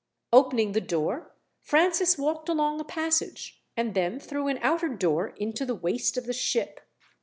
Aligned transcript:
Opening 0.33 0.71
the 0.71 0.81
door, 0.81 1.29
Francis 1.61 2.17
walked 2.17 2.49
along 2.49 2.79
a 2.79 2.83
passage, 2.83 3.61
and 3.77 3.93
then 3.93 4.19
through 4.19 4.47
an 4.47 4.57
outer 4.63 4.89
door 4.89 5.27
into 5.37 5.63
the 5.63 5.75
waist 5.75 6.17
of 6.17 6.25
the 6.25 6.33
ship. 6.33 6.79